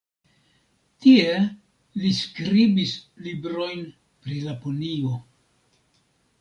Tie 1.05 1.35
li 2.05 2.11
skribis 2.21 2.95
librojn 3.27 3.87
pri 4.25 4.41
Laponio. 4.49 5.17